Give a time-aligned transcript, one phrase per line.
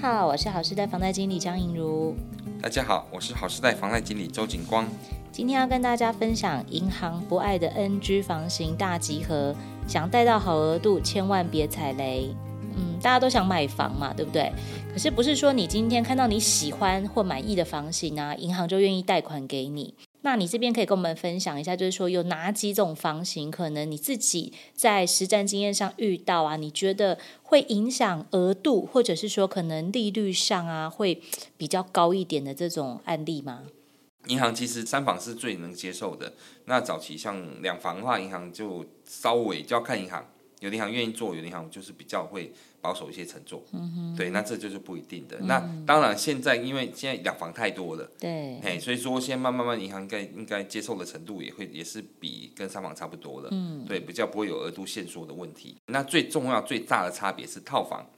[0.00, 2.14] 好，我是好时代房贷经理张颖如。
[2.62, 4.86] 大家好，我是好时代房贷经理周景光。
[5.32, 9.52] 今天要跟大家分享银行不爱的 NG 房型大集合，
[9.88, 12.32] 想贷到好额度，千万别踩雷。
[12.76, 14.52] 嗯，大家都想买房嘛，对不对？
[14.92, 19.92] 可是不是说你今天看到你喜欢或满意的房型啊，银行就愿意贷款给你。
[20.22, 31.22] 那你这边可以跟我们分享一下，就是说有哪几种房型，可能你自己在实战经验上遇到啊，你觉得会影响额度，或者是说可能利率上啊会
[31.56, 33.62] 比较高一点的这种案例吗？
[34.26, 36.34] 银行其实三房是最能接受的。
[36.66, 40.28] 那早期像两房的话，银行就稍微就要看银行，
[40.60, 42.52] 有的银行愿意做，有的银行就是比较会。
[42.80, 45.36] 保守一些承做，嗯哼，对，那这就是不一定的。
[45.40, 55.76] 嗯、那当然，现在因为现在两房太多了，对，嘿，所以说现在慢慢慢，银行应该应该接受的程度也会也是比跟三房差不多了，嗯，对，比较不会有额度限缩的问题。
[55.86, 58.08] 那最重要最大的差别是套房，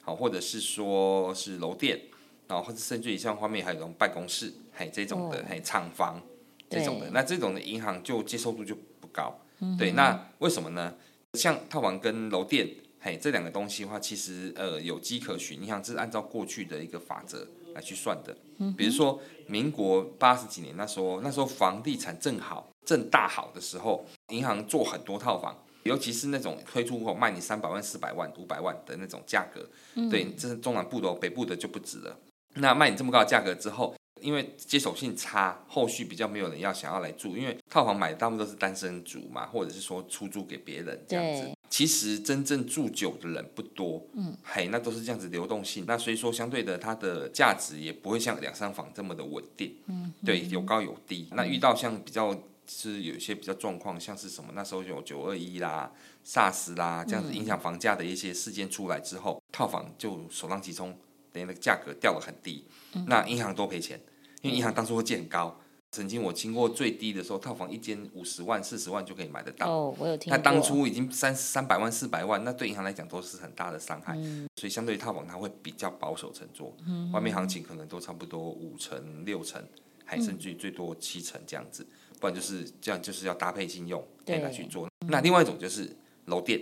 [0.00, 2.00] 好，或者是说是楼店，
[2.48, 6.22] 然后或者甚至于像方面还有这种办公室，嘿，这种的，嘿，厂房
[6.70, 10.94] 这种的，那这种的银行就接受度就不高，嗯，对，那为什么呢？
[11.36, 12.68] 像套房跟楼店。
[12.98, 15.60] 嘿，这两个东西的话，其实呃有机可循。
[15.60, 18.36] 你想，这是按照过去的一个法则来去算的。
[18.58, 29.68] 嗯，比如说民国八十几年那时候，那时候房地产正好正大好的时候，银行做很多套房，尤其是那种推出后卖你三百万、四百万、五百万的那种价格。
[29.94, 32.18] 嗯，对，这是中南部的，北部的就不止了。
[32.54, 41.56] 那卖你这么高的价格之后，因为接手性差，后续比较没有人要想要来住，因为套房买的大部分都是单身族嘛，或者是说出租给别人这样子。
[41.68, 51.28] 其实真正住久的人不多，嗯，嘿，那都是这样子流动性，那所以说相对的它的价值也不会像两三房这么的稳定，嗯，对，有高有低。
[51.32, 52.34] 那遇到像比较
[52.66, 55.92] 是有一些比较状况，像是什么那时候有九二一啦、
[56.24, 60.96] SARS 啦这样子影响房价的一些事件出来之后，套房就首当其冲，
[61.36, 62.64] 等于那个价格掉了很低，
[63.06, 64.00] 那银行多赔钱，
[64.40, 65.54] 因为银行当初会借很高。
[65.92, 69.70] 曾经我经过最低的时候，套房一间五十万、四十万就可以买得到。
[69.70, 70.30] 哦，我有听。
[70.30, 74.14] 那当初已经三三百万、四百万，那对银行来讲都是很大的伤害。
[74.16, 74.48] 嗯。
[74.56, 76.74] 所以相对于套房，它会比较保守乘坐。
[76.86, 77.12] 嗯。
[77.12, 79.62] 外面行情可能都差不多五成、六成，
[80.04, 81.86] 还甚至最多七成这样子。
[81.90, 82.16] 嗯。
[82.18, 84.88] 不然就是这样，就是要搭配信用来去做。
[85.06, 85.94] 那另外一种就是
[86.26, 86.60] 楼店。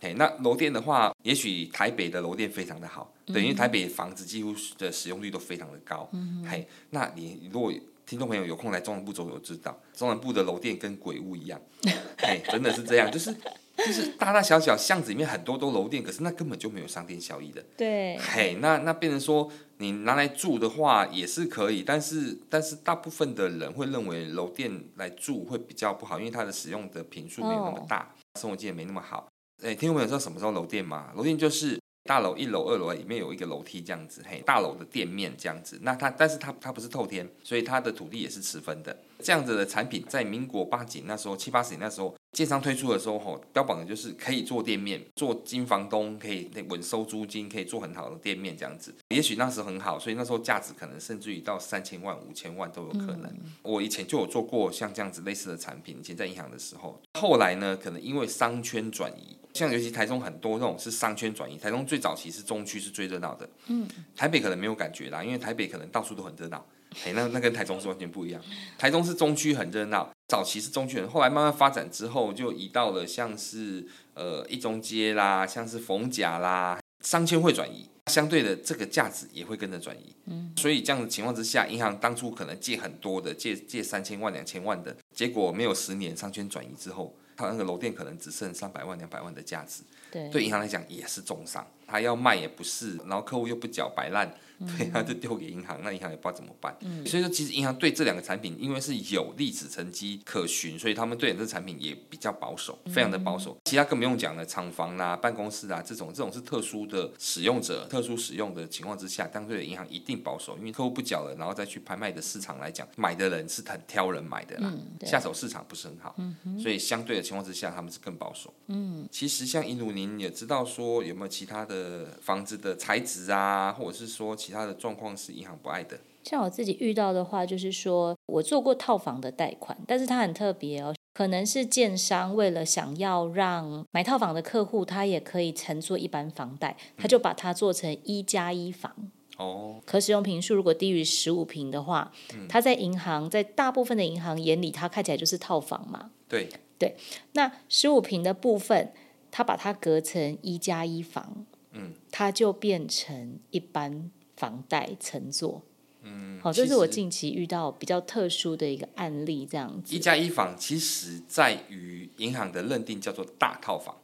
[0.00, 6.08] 嘿，那楼店的话，也许台北的楼店非常的好，等于台北房子几乎的使用率都非常的高。
[6.12, 6.42] 嗯。
[6.48, 7.70] 嘿，那你如果
[8.06, 11.60] 听众朋友有空来中南部走走，知道中南部的楼店跟鬼屋一样，
[12.18, 13.32] 嘿，真的是这样，就是
[13.76, 17.62] 就是大大小小巷子里面很多都楼店，可是那根本就没有商店效益的。
[17.76, 29.28] 对，嘿，那那变成说你拿来住的话也是可以，但是但是大部分的人会认为楼店来住会比较不好，因为它的使用的频数没有那么大，哦、生活经验没那么好。
[29.62, 31.12] 哎，听众朋友知道什么时候楼店吗？
[31.14, 31.78] 楼店就是。
[32.04, 35.78] 大楼一楼、二楼里面有一个楼梯这样子，嘿，大楼的店面这样子。
[35.82, 38.98] 那它，但是它它不是透天，所以它的土地也是持分的。
[39.20, 48.92] 这样子的产品在民国八几那时候，七八十年那时候，建商推出的时候，吼，标榜的就是可以做店面，做金房东，可以稳收租金，可以做很好的店面这样子。
[49.10, 53.26] 也许那时候很好，所以那时候价值可能甚至于到三千万、五千万都有可能。
[53.26, 53.52] 嗯。
[53.62, 57.00] 我以前就有做过像这样子类似的产品，以前在银行的时候。
[57.20, 59.36] 后来呢，可能因为商圈转移。
[59.52, 66.64] 像尤其台中很多那种是商圈转移，台中最早期是中区是最热闹的，嗯，台北可能没有感觉啦，因为台北可能到处都很热闹，
[67.04, 68.40] 哎，那那跟台中是完全不一样。
[68.78, 87.16] 台中是中区很热闹，早期是中区人，后来慢慢发展之后，就移到了像是呃一中街啦，像是逢甲啦，商圈会转移，相对的这个价值也会跟着转移，嗯，所以这样的情况之下，银行当初可能借很多的，借借三千万两千万的，结果没有十年商圈转移之后。
[87.40, 91.66] 他那个楼店可能只剩三百万、两百万的价值，对，对银行来讲也是重伤。
[91.86, 94.32] 他要卖也不是，然后客户又不缴，摆烂。
[94.78, 96.76] 对，啊就丢给银行，那银行也不知道怎么办。
[96.80, 103.56] 嗯，所以说其实银行对这两个产品，因为是有历史成绩可循，所以他们对这产品也比较保守，非常的保守。
[103.64, 114.72] 其他更不用讲了，厂房啦、啊、办公室啊这种，这种是特殊的使用者、特殊使用的情况之下，相对的银行一定保守，因为客户不缴了，然后再去拍卖的市场来讲，买的人是很挑人买的啦，
[115.06, 116.14] 下手市场不是很好，
[116.60, 118.52] 所以相对的情况之下，他们是更保守。
[118.66, 125.96] 嗯，其实像银鲁您也知道说有没有其他的房子的材质啊，或者是说其其他的状况是银行不爱的？
[126.24, 138.92] 像我自己遇到的话，就是说我做过套房的贷款，但是它很特别哦，可能是建商为了想要让买套房的客户他也可以乘坐一般房贷，他就把它做成一加一房。
[139.38, 142.10] 哦，可使用平数如果低于十五平的话，
[142.48, 146.10] 它在银行在大部分的银行眼里，它看起来就是套房嘛。
[146.28, 146.96] 对对，
[147.34, 148.92] 那十五平的部分，
[149.30, 154.10] 它把它隔成一加一房，嗯，它就变成一般
[154.40, 155.62] 房贷乘坐。
[156.02, 159.94] 嗯，好，这是我近期遇到比较特殊的一个案例，这样子。
[159.94, 163.94] 一加一房其实在于银行的认定叫做大套房。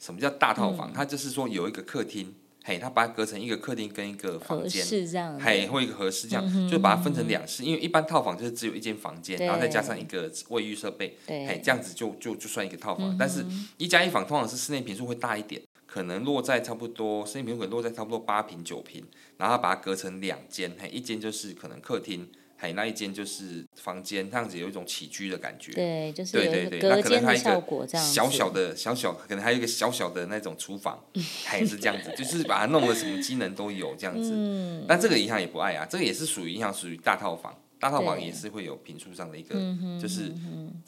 [0.00, 0.90] 什么叫大套房？
[0.90, 2.34] 嗯、它就是说有一个客厅。
[2.64, 7.64] 嘿，它把它隔成一个客厅跟一个房间，这样嘿，或一个合适这样，嗯、就把它分成两室。
[7.64, 13.08] 因为一般套房就是只有一间房间，然后再加上一个卫浴设备，对嘿，这样子就就就算一个套房。
[13.14, 13.42] 嗯、但是
[13.78, 19.02] 一加一房通常是室内坪数会大一点，可能落在差不多室内坪数可能落在差不多八平九平，
[19.38, 22.28] 然后把它隔成两间，嘿，一间就是可能客厅。
[22.60, 25.70] 嘿那一间就是房间，这样子有一种起居的感觉。
[25.70, 31.00] 对，就是有一个隔间的效果，这样小小的小小，可能还有一个小小的那种厨房，
[31.44, 34.32] 还是这样子， 就是把它弄得什么机能都有这样子。
[34.34, 34.84] 嗯。
[34.88, 37.56] 但这个银行也不爱啊，这个也是属于银行，属于大套房。
[37.80, 39.54] 大套房也是会有评数上的一个，
[40.00, 40.32] 就是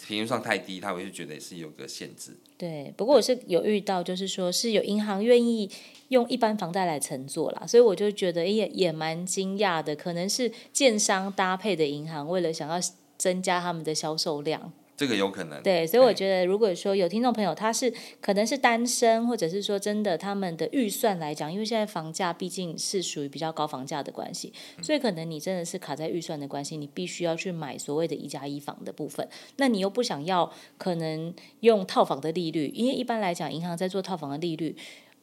[0.06, 2.36] 评数上太低，他会觉得也是有个限制。
[2.58, 5.70] 对，不过我是有遇到，就是说是有银行愿意
[6.08, 12.78] 用一般房贷来乘坐啦，所以我就觉得也也蛮惊讶的，可能是建商搭配的银行，为了想要
[13.16, 14.72] 增加他们的销售量。
[15.00, 24.52] 这个有可能，对，所以我觉得，如果说有听众朋友他是可能是单身，或者是说真的他们的预算来讲，因为现在房价毕竟是属于比较高房价的关系，
[24.82, 29.26] 所以可能你真的是卡在预算的关系，你必须要去买所谓的一加一房的部分，
[29.56, 34.76] 那你又不想要可能用套房的利率，因为一般来讲，银行在做套房的利率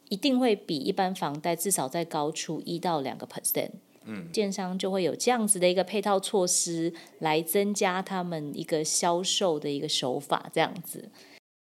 [0.09, 3.69] 一定会比一般房贷至少再高出一到两个 percent。
[4.09, 11.09] 嗯，建商就会有这样子的一个配套措施，来增加他们一个销售的一个手法，这样子。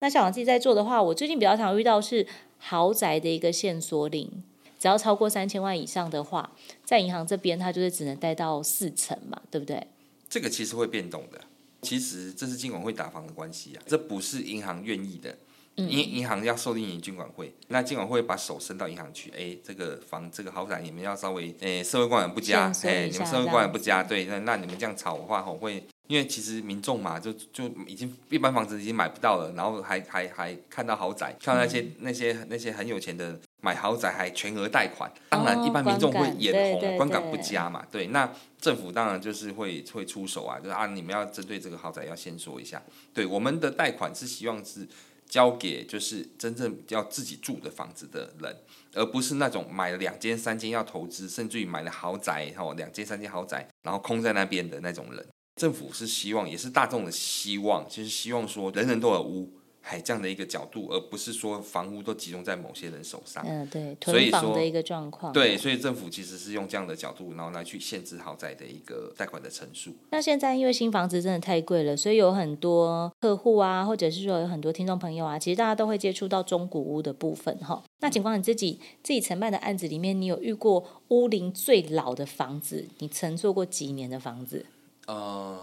[0.01, 2.27] 那小王自己在做的话，我最近比较常遇到是
[2.59, 4.43] 豪宅的一个限缩令，
[4.79, 6.53] 只要超过三千万以上的话，
[6.85, 9.87] 在银行这边它就是只能贷到四成嘛，对不对？
[10.29, 11.41] 这个其实会变动的，
[11.83, 15.39] 其实这是金管会打房的关系啊，这不是银行愿意的。
[15.77, 42.81] 银银行要受令于金管会，那监管会把手伸到银行去，哎，这个房这个豪宅你们要稍微，哎，社会观感不佳，哎，你们社会观感不佳，对，那那你们这样炒的话，吼会，因为其实民众嘛，就就已经一般房子已经买不到了，然后还还还看到豪宅，看到那些、嗯、那些那些很有钱的买豪宅还全额贷款，当然一般民众会眼红，观感不佳嘛，对，那政府当然就是会会出手啊，就是啊，你们要针对这个豪宅要先说一下，
[43.13, 44.87] 对，我们的贷款是希望是。
[45.29, 48.57] 交给就是真正要自己住的房子的人，
[48.93, 55.27] 而不是那种买了两间三间要投资，甚至于买了豪宅哦，两间三间豪宅，然后空在那边的那种人。
[55.57, 59.53] 政府是希望，也是大众的希望，就是希望说人人都有屋。
[59.87, 63.45] 还这样的一个角度，而不是说房屋都集中在某些人手上。
[63.47, 65.31] 嗯，对，囤房的一个状况。
[65.31, 69.93] 对，所以政府其实是用这样的角度，然后来去限制豪宅的一个贷款的层数。
[70.11, 77.85] 那现在因为新房子真的太贵了，所以有很多客户啊，或者是说有很多听众朋友啊，其实大家都会接触到中古屋的部分哈。
[78.01, 82.89] 那请问你自己自己承办的案子里面，你有遇过屋龄最老的房子？
[83.01, 84.65] 你曾做过几年的房子？
[85.07, 85.59] 呃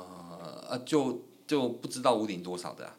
[0.69, 2.95] 呃，就就不知道屋龄多少的啊。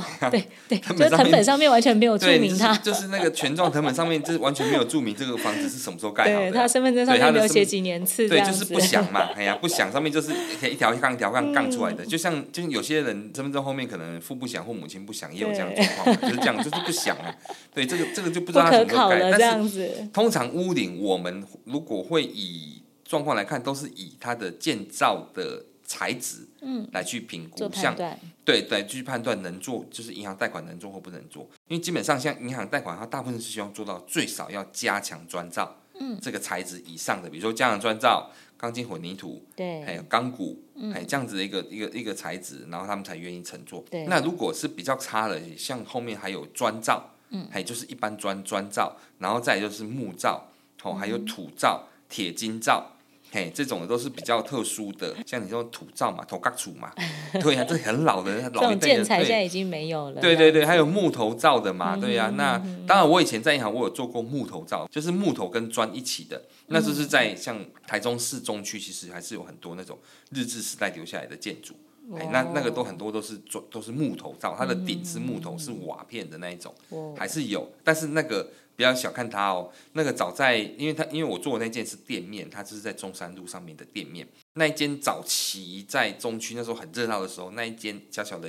[0.20, 10.32] 哦、对对，就是成本上面完全没有注明他，就是，那个权状成本上面就是完全没有注明这个房子是什么时候盖好的，对，他身份证上面没有写几年次，对，就是不详嘛，哎呀，不详上面就是
[10.68, 17.34] 一条一杠一条杠杠出来的，嗯、就像就是有些人身份证后面可能父不详或母亲不详，也有这样状况，就是这样，就是不详啊，
[17.74, 25.64] 对，这个这个就不知道他什么时候盖，但是通常屋顶我们如果会以状况来看，都是以它的建造的。
[25.90, 27.96] 材质，嗯，来去评估，嗯、像
[28.44, 31.42] 对对，去判断能做，就是银行贷款能做或不能做。
[31.66, 43.84] 因为基本上像银行贷款，它大部分是希望做到最少要加强砖造，嗯，这个材质以上的，比如说加强砖造、钢筋混凝土，对，还有钢骨，嗯，还有这样子的一个一个一个材质，然后他们才愿意乘坐。
[43.90, 50.46] 对，那如果是比较差的，像后面还有砖造，嗯，还有就是一般砖砖造，然后再就是木造，
[50.84, 52.92] 哦，还有土造、铁筋造。
[53.32, 56.90] 嘿，这种的都是比较特殊的，像你说土灶嘛，土埆厝嘛，
[57.40, 58.80] 对呀、啊，这很老的， 老一辈的。
[58.80, 60.20] 这种建材现在已经没有了。
[60.20, 62.30] 对对对，还有木头造的嘛，对呀、啊。
[62.36, 66.42] 那当然，我以前在银行，我有做过木头造，就是木头跟砖一起的。
[66.66, 69.98] 那就是在像台中市中区，其实还是有很多那种
[70.30, 71.74] 日治时代留下来的建筑。
[72.16, 76.74] 哎，那那个都很多都是做都是木头造，它的顶是木头，是瓦片的那一种，
[77.16, 88.48] 还是有，但是那个不要小看它哦，那个早在，因为它因为我做的那件是店面，它就是在中山路上面的店面，那一间早期在中区那时候很热闹的时候，那一间小小的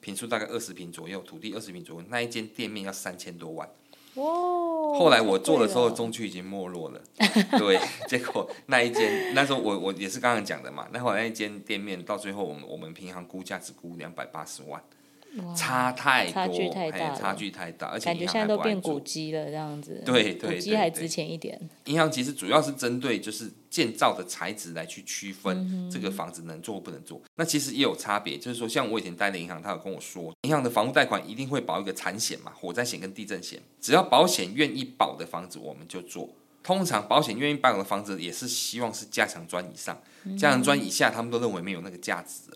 [0.00, 3.68] 平数大概二十平左右，土地二十平左右，那一间店面要三千多万。
[4.14, 4.24] 哇！
[4.98, 7.00] 后来我做的时候，中区已经没落了。
[7.58, 14.82] 对， 结果那一间那时候我我也是刚刚讲的嘛，那后来那一间店面到最后我们我们平行估价只估两百八十万。
[15.56, 20.02] 差太多，差距太大，差距太大，而且感觉现在都变古迹了，这样子。
[20.04, 21.58] 对对，古迹还值钱一点。
[21.86, 27.20] 银行其实主要是针对就是建造的材质来去区分这个房子能做不能做。
[27.36, 36.28] 那其实也有差别，就是说像我以前待的银行，他有跟我说，银行的房屋贷款一定会保一个产险嘛，火灾险跟地震险，只要保险愿意保的房子我们就做。
[36.62, 40.00] 通常保险愿意保的房子也是希望是加强砖以上，
[40.38, 42.52] 加强砖以下他们都认为没有那个价值。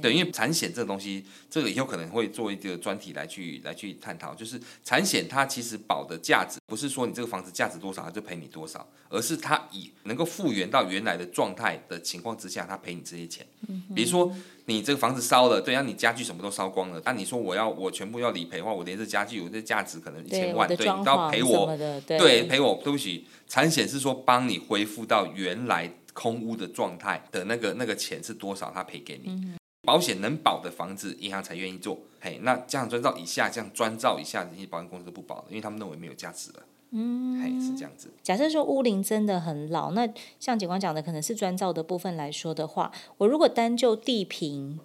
[0.00, 4.34] 对，因为产险这个东西，这个以后可能会做一个专题来去来去探讨。
[4.34, 13.46] 就是产险它其实保的价值，不是说你这个房子价值多少，它就赔你多少，而是它以能够复原到原来的状态的情况之下，它赔你这些钱。
[13.94, 14.32] 比如说
[14.66, 21.76] 你这个房子烧了，对，让你家具什么都烧光了，那你说我要我全部要理赔的话，我连这家具，我这价值可能一千万，对，你都要赔我，
[22.06, 29.30] 对，赔我，对不起，产险是说帮你恢复到原来空屋的状态的那个那个钱是多少，他赔给你。
[29.30, 29.54] 嗯
[29.88, 31.96] 保险能保的房子，银行才愿意做。
[32.20, 36.62] 嘿，那这样专造以下，这样专造以下，这些保险公司都不保了，因为他们认为没有价值了。
[36.90, 38.10] 嗯，嘿，是这样子。
[38.22, 40.06] 假设说屋龄真的很老，那
[40.38, 44.78] 像警官讲的，可能是砖造的部分来说的话，我如果单就地坪，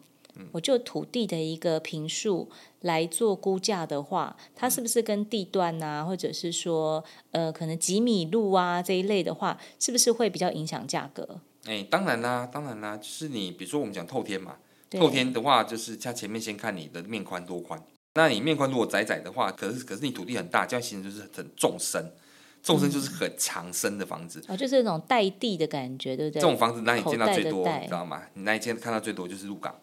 [0.53, 11.41] 我就土地的一个平数来做估价的话，它是不是跟地段啊，或者是说呃，可能几米路啊这一类的话，是不是会比较影响价格？
[11.65, 14.55] 哎，当然啦，当然啦，就是你比如说我们讲透天嘛。
[14.99, 17.81] 透天的话，就是他前面先看你的面宽多宽。
[18.15, 22.13] 那你面宽如果窄窄的话，可是可是你土地很大，这样形成就是很纵深，
[22.61, 24.39] 纵深就是很长深的房子。
[24.47, 26.39] 哦，就是那种带地的感觉，对不对？
[26.39, 28.21] 这种房子，那你见到最多，你知道吗？
[28.35, 29.75] 你那一间看到最多就是鹿港，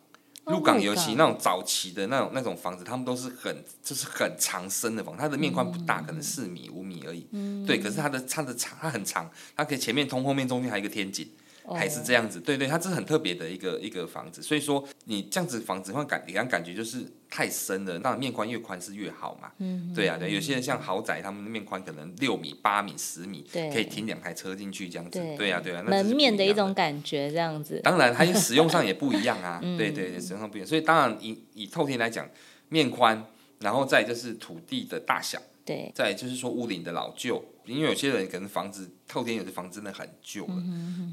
[0.44, 7.26] 鹿港尤其那种早期的那种那种房子，他们都是很就是很长深的房子，它的面宽不大，可能四米五米而已。
[7.32, 7.66] 嗯。
[7.66, 11.28] 对，可是它的它的长，它很长，它可以前面通，后面中间还有一个天井。
[11.74, 19.50] 还是这样子，对对，它这是很特别的一个一个房子，所以说你这样子房子会感给人感觉就是太深了，那面宽越宽是越好嘛。
[19.58, 25.18] 嗯，对啊，对，有些人像豪宅，他们的面宽可能六米、八米、十米，可以停两台车进去这样子。
[25.18, 27.80] 对，对啊，对啊，门面的一种感觉这样子。
[27.84, 29.60] 当然，它使用上也不一样啊。
[29.78, 32.28] 对对对，使用上不一样，所以当然以以透天来讲，
[32.68, 33.24] 面宽，
[33.60, 35.40] 然后再就是土地的大小。
[35.62, 40.54] 对，再就是说屋顶的老旧，因为有些人可能房子透天有的房子真的很旧了，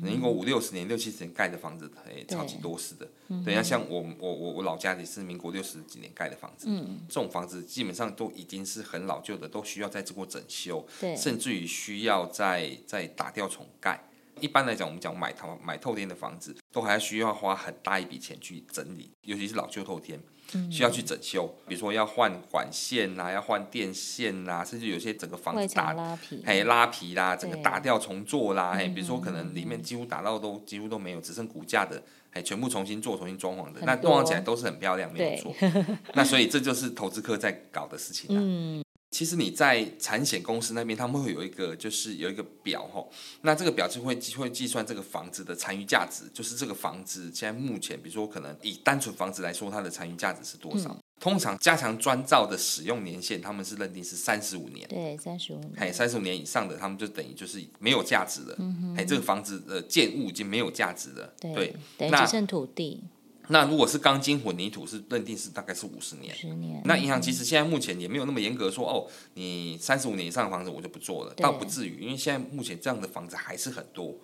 [0.01, 3.07] 民国五六十年、六七十年盖的房子，哎，超级多事的。
[3.43, 14.01] 对，像像我我我我老家也是民国六十几年盖的房子，嗯，这种房子基本上都已经是很老旧的，都需要再做过整修，对，甚至于需要再再打掉重盖。
[14.39, 20.19] 一般来讲，我们讲买套买透天的房子，都还需要花很大一笔钱去整理，尤其是老旧透天。
[20.71, 35.53] 需要去整修，比如说要换管线呐、啊，要换电线呐、啊，甚至有些整个房子打拉皮，还拉皮啦，整个打掉重做啦，哎，比如说可能里面几乎打到都几乎都没有，只剩骨架的，还全部重新做、重新装潢的，那装潢起来都是很漂亮，没有错。
[36.13, 38.39] 那所以这就是投资客在搞的事情、啊。
[38.39, 38.86] 嗯。
[39.09, 43.09] 其实你在产险公司那边，他们会有一个，就是有一个表吼，
[43.41, 50.89] 那这个表就会会计算这个房子的残余价值，就是这个房子现在目前，比如说可能以单纯房子来说，它的残余价值是多少？
[50.91, 54.87] 嗯、通常加强砖造的使用年限，他们是认定是三十五年。
[54.89, 55.71] 对，三十五年。
[55.77, 58.57] 哎，三十五年以上的，他们就等于就是没有价值了。
[58.97, 61.33] 哎，这个房子的建物已经没有价值了。
[61.39, 61.53] 对。
[61.53, 63.01] 对，等于只剩土地。
[63.49, 66.35] 那如果是钢筋混凝土，是认定是大概是五十年。
[66.35, 66.81] 十年。
[66.85, 74.15] 那银行其实现在目前也没有那么严格说哦，你三十五年以上的房子我就不做了，倒不至于，因为现在目前这样的房子还是很多。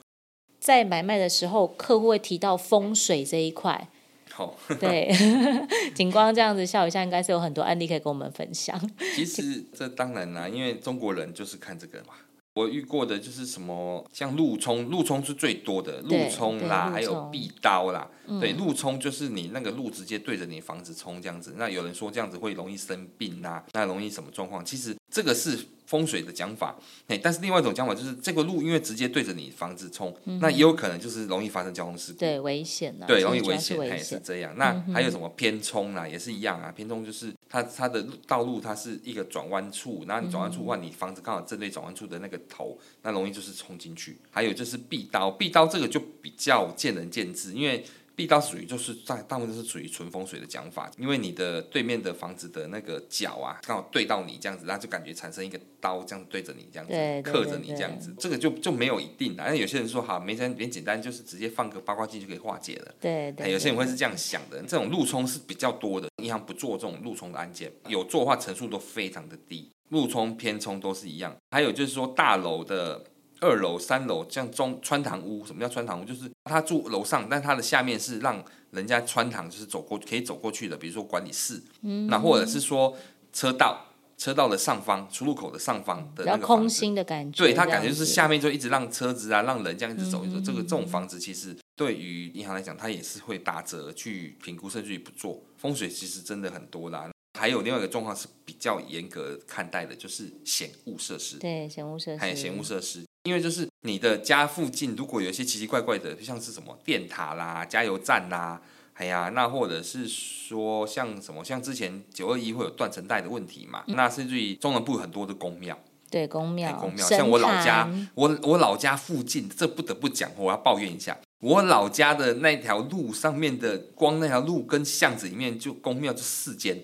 [0.60, 3.90] 在买卖的时候，客户会提到风水这一块。
[4.32, 4.58] 好。
[4.80, 5.14] 对，
[5.94, 8.80] 景光这样子笑一下，应该是有很多案例可以跟我们分享。
[9.16, 12.14] 其实这当然啦，因为中国人就是看这个嘛。
[12.56, 18.08] 我遇过的就是什么，像路冲，路冲是最多的，路冲啦，还有壁刀啦。
[18.28, 21.56] 嗯、对，路冲就是你那个路直接对着你房子冲这样子。
[21.58, 24.64] 那有人说这样子会容易生病呐、啊，那容易什么状况？
[24.64, 26.76] 其实这个是风水的讲法。
[27.22, 34.54] 但是另外一种讲法就是这个路因为直接对着你房子冲，嗯、那也有可能就是容易发生交通事故，对，危险啊，对，容易危险，哎，是这样。
[34.58, 37.32] 那还有什么偏冲啦，也是一样啊，偏冲就是。
[37.54, 44.18] 它它的道路它是一个转弯处，然后你转弯处的话，你房子刚好正对转弯处的那个头，那容易就是冲进去。
[44.32, 59.44] 还有就是壁刀，壁刀这个就比较见仁见智，因为壁刀属于就是在大部分都是属于纯风水的讲法，因为你的对面的房子的那个角啊，刚好对到你这样子，那就感觉产生一个刀这样对着你这样子，刻着你这样子，这个就就没有一定的。
[59.44, 62.94] 那有些人说好，没什么，很简单，就是直接放个八卦镜就可以化解了。
[63.00, 71.36] 对对，有些人会是这样想的，这种路冲是比较多的，银行不做这种路冲的案件，有做的话层数都非常的低，路冲偏冲都是一样。
[71.50, 73.04] 还有就是说大楼的。
[73.44, 76.06] 二楼、三楼，像中穿堂屋，什么叫穿堂屋？
[76.06, 82.98] 就是他住楼上，但他的下面是让人家穿堂，就是走过可以走过去的，比如说管理室，嗯，那或者是说
[83.34, 97.10] 车道，车道的上方出入口的上方的那个空心的感觉，对，他感觉就是下面就一直让车子啊，让人这样一直走一走，嗯、这个这种房子其实对于银行来讲，它也是会打折去评估，甚至于不做风水，其实真的很多啦。
[97.40, 103.04] 还有另外一个状况是比较严格看待的，就是险物设施，对，险物设施，还有嫌恶设施。
[103.24, 108.62] 因为就是你的家附近，如果有一些奇奇怪怪的，像是什么电塔啦、加油站啦，
[108.96, 126.78] 哎呀，那或者是说像什么，像之前九二一会有断层带的问题嘛，嗯、那甚至于中南部很多的宫庙，对，宫庙，宫庙，像我老家，我我老家附近，这不得不讲，我要抱怨一下，我老家的那条路上面的光那条路跟巷子里面就宫庙就四间。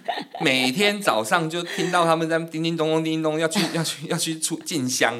[0.40, 5.14] 每天早上就听到他们在叮叮咚咚、叮叮咚，要去 要去要去出进香，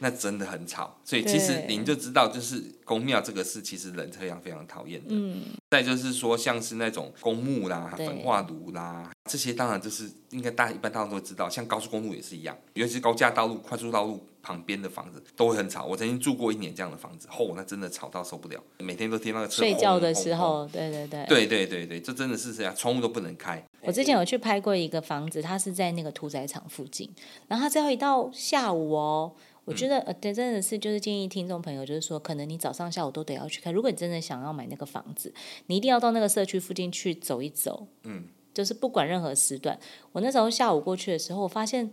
[0.00, 0.98] 那真的很吵。
[1.04, 5.08] 所以其实您就知道，就是宫庙这个事，其实人非常非常讨厌的。
[5.10, 5.42] 嗯。
[5.70, 11.48] 再就是说，像是那种公墓啦、焚化炉啦，这些当然就是应该大家一般大家都知道。
[11.48, 15.84] 像高速公路也是一样，尤其是高架道路、快速道路旁边的房子都会很吵。
[15.84, 19.56] 我曾经住过一年这样的房子，吼、哦，那真的吵到受不了，每天都听那个车。
[19.62, 23.60] 睡觉的时候，对对对，对对对对，这真的是这样，窗户都不能开。
[23.80, 27.12] 我之前有去拍过一个房子，它是在那个屠宰场附近。
[27.48, 29.32] 然后它只要一到下午哦，
[29.64, 33.74] 我觉得呃，对，真的是就是建议听众朋友，就是说，可能你早上下午都得要去看。
[33.74, 35.34] 如果你真的想要买那个房子，
[35.66, 37.88] 你一定要到那个社区附近去走一走。
[38.04, 38.24] 嗯，
[38.54, 39.76] 就是不管任何时段。
[40.12, 41.90] 我那时候下午过去的时候，我发现，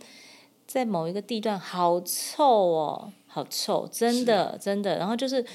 [0.68, 4.98] 在某一个地段好臭哦，好臭，真的真的。
[4.98, 5.46] 然后就是。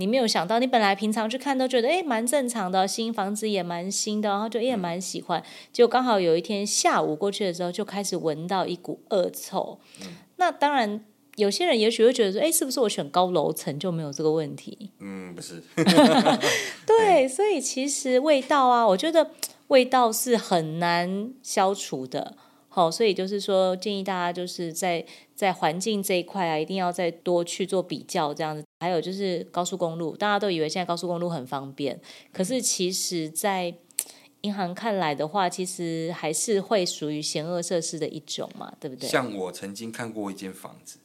[0.00, 5.42] 你没有想到，你本来平常去看都觉得哎蛮正常的，新房子也蛮新的，然后就也蛮喜欢。
[5.72, 9.80] 结果刚好有一天下午过去的时候，就开始闻到一股恶臭。
[10.02, 11.04] 嗯、那当然，
[11.34, 14.92] 有些人也许会觉得说，诶，是不是我选高楼层就没有这个问题？
[15.00, 15.60] 嗯，不是。
[16.86, 19.32] 对，所以其实味道啊，我觉得
[19.66, 22.36] 味道是很难消除的。
[22.68, 25.04] 好，所以就是说，建议大家就是在
[25.34, 28.62] 在环境这一块啊，一定要再多去做比较，这样子。
[28.80, 32.00] 还有就是高速公路，大家都以为现在高速公路很方便，
[32.32, 33.74] 可是其实，在
[34.42, 39.08] 银行看来的话，其实还是会属于险恶设施的一种嘛，对不对？
[39.08, 40.98] 像我曾经看过一间房子，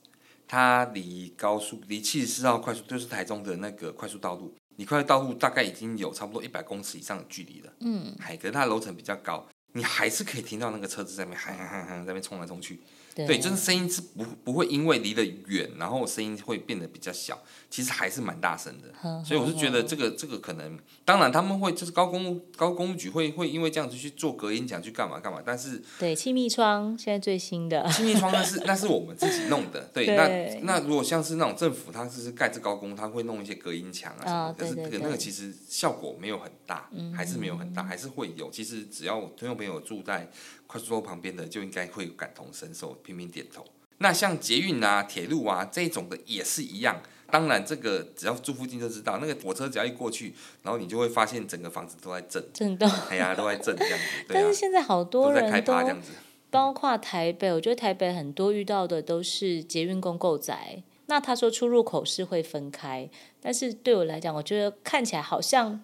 [0.47, 7.73] 它离高速离七十四号快速，就是台中的那个快速道路，离快速道路大概已经有差不多一百公尺以上的距离了。
[7.79, 9.47] 嗯，海可是它楼层比较高。
[9.73, 12.79] 你还是可以听到那个车子在那边喊喊喊喊，在那边冲来冲去。
[13.15, 17.39] 对，对，就是声音是不不会因为离得远，然后声音会变得比较小，
[17.73, 18.87] 其实还是蛮大声的。
[19.01, 38.51] 呵所以我是觉得这个这个可能，当然他们会就是高公路高公路局会会因为这样子去做隔音墙去干嘛干嘛，但是对气密窗现在最新的 气密窗那是那是我们自己弄的， 对，对那那如果像是那种政府它是盖这高公，它会弄一些隔音墙啊什么，可是那个其实效果没有很大，嗯、还是没有很大，还是会有。
[38.51, 40.29] 其实只要听众朋友住在。
[40.65, 43.63] 快速路旁边的就应该会感同身受，频频点头。
[43.99, 46.99] 那像捷运啊、铁路啊这种的也是一样。
[47.33, 54.05] 当然，这个只要住附近就知道，那个火车只要一过去，然后你就会发现整个房子都在震，震动，哎呀，都在震这样子。
[54.29, 56.11] 但是现在好多人都，都在开趴这样子，
[56.51, 60.83] 包括台北，我觉得台北很多遇到的都是捷运公购宅。
[61.07, 63.09] 那他说出入口是会分开，
[63.41, 65.83] 但是对我来讲，我觉得看起来好像。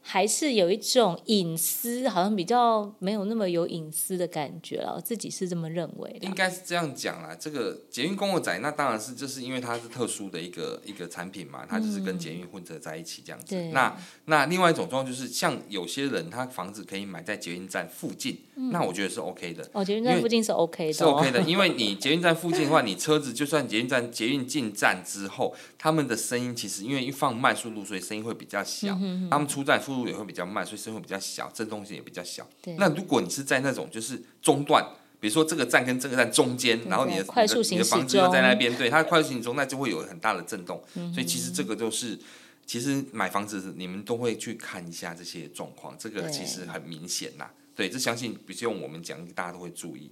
[0.00, 4.94] 还是有一种隐私，好像比较没有那么有隐私的感觉了。
[4.96, 6.26] 我自己是这么认为的。
[6.26, 13.54] 应该是这样讲啦，这个捷运公共宅，那当然是就是因为它是特殊的一个一个产品嘛，它就是跟捷运混合在一起这样子。
[13.54, 19.68] 嗯、那那另外一种状况就是，像有些人他房子可以买在捷运站附近，嗯、那我觉得是 OK 的。
[19.72, 20.92] 哦，捷运站附近是 OK 的。
[20.92, 28.94] 是 OK 的，因为你捷运站附近的话，你车子就算捷运站捷运进站之后，他们的声音其实因为一放慢速度，所以声音会比较小。
[28.94, 32.48] 嗯、哼哼他们出站速度也会比较慢，所以声音会比较小，震动性也比较小。
[32.62, 34.84] 对那如果你是在那种就是中段，
[35.20, 40.82] 比如说这个站跟这个站中间，然后你的快速你的房子就在那边，对它快速行驶中，那就会有很大的震动。
[40.94, 42.18] 嗯、所以其实这个就是，
[42.66, 47.50] 其实买房子你们都会去看一下这些状况，这个其实很明显呐。
[47.74, 50.10] 对，对，这相信不用我们讲，大家都会注意。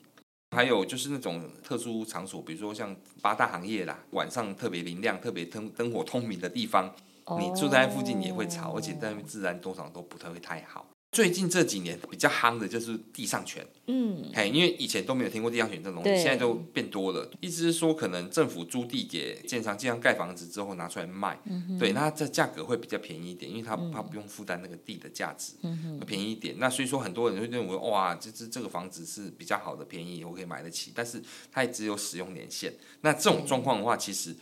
[0.57, 6.94] 还有就是那种特殊场所，比如说像八大行业啦，晚上特别明亮、特别灯灯火通明的地方。
[7.40, 10.86] 你住在附近也会吵，而且在那边治安多少都不太会太好。
[11.12, 17.30] 最近这几年比较夯的就是地上权，嗯，嘿，因为以前都没有听过地上权这种东西，现在都变多了。
[17.40, 26.56] 意思是说，可能政府租地给建商，建商盖房子之后拿出来卖，嗯、对，那这价格会比较便宜一点，因为他他不用负担那个地的价值，嗯，便宜一点。
[26.58, 30.92] 那所以说，很多人会认为，哇，这这这个房子是比较好的，便宜，我可以买得起。
[30.94, 32.74] 但是它也只有使用年限。
[33.00, 34.36] 那这种状况的话，其实。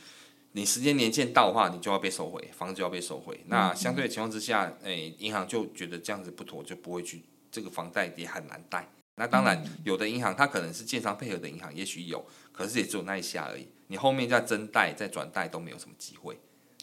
[0.57, 3.41] 你时间年限到的话，你就要被收回，房子就要被收回。
[3.49, 8.89] 那相对的情况之下，诶、欸，银行就觉得这样子不妥，就不会去这个房贷也很难贷。
[9.17, 13.67] 那当然，有的银行它可能是建商配合的银行，也许有，可是也只有那一下而已。
[13.89, 16.39] 你后面再增贷、再转贷都没有什么机会。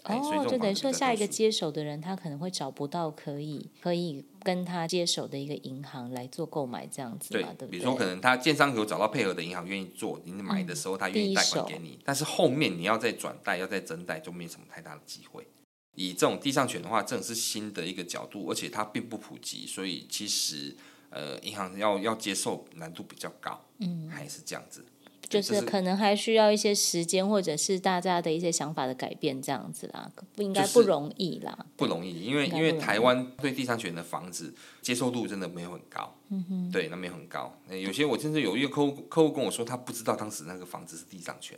[0.06, 7.72] 哦，就等于说下一个接手的人，他可能会找不到可以可以跟他接手的一个银行来做购买这样子嘛，对，对不对？
[7.72, 15.48] 比如说，可能他建商有找到配合的银行愿意做，你买的时候他愿意贷款给你，但是后面你要再转贷、要再增贷，就没什么太大的机会。
[15.96, 20.76] 以这种地上权的话，这种是新的一个角度，而且它并不普及，所以其实
[21.10, 24.86] 呃，银行要要接受难度比较高，嗯，还是这样子。
[25.32, 31.52] 就是可能还需要一些时间，或者是大家的一些想法的改变，这样子啦，不应该不容易啦。
[31.52, 36.14] 就是、不容易，因为因为台湾对地上权的房子接受度真的没有很高。
[36.30, 37.54] 嗯哼，对，那没有很高。
[37.70, 41.58] 有些我甚至有一个客户客户跟我说，他不知道当时那个房子是地上权，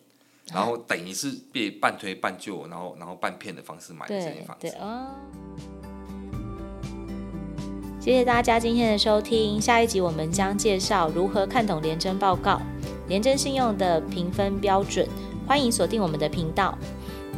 [0.52, 4.68] 然后等于是被半推半就，然后然后半骗的方式买了这间房子。
[4.68, 5.08] 对，对哦。
[8.00, 12.62] 谢谢大家今天的收听，下一集我们将介绍如何看懂联征报告。
[13.08, 15.08] 联征信用的评分标准，
[15.48, 16.78] 欢迎锁定我们的频道。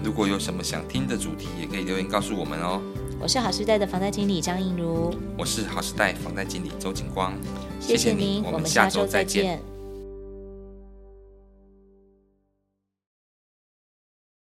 [0.04, 2.82] 如果有什么想听的主题，也可以留言告诉我们哦。
[3.20, 7.34] 我是好时代的房贷经理张映如，我是好时代房贷经理周景光。
[7.80, 9.75] 谢谢您，我们下周再见。